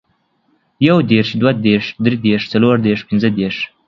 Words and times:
يو 0.87 0.95
دېرش، 1.11 1.29
دوه 1.41 1.51
دېرش، 1.67 1.87
دري 2.03 2.17
دېرش، 2.27 2.43
څلور 2.53 2.75
دېرش، 2.85 3.01
پنځه 3.09 3.29
دېرش، 3.39 3.57